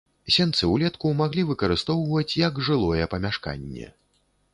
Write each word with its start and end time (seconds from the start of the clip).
Сенцы 0.35 0.67
ўлетку 0.69 1.11
маглі 1.19 1.43
выкарыстоўваць 1.49 2.37
як 2.47 2.57
жылое 2.69 3.05
памяшканне. 3.13 3.87